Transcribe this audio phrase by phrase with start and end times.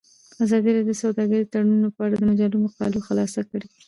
[0.43, 3.67] ازادي راډیو د سوداګریز تړونونه په اړه د مجلو مقالو خلاصه کړې.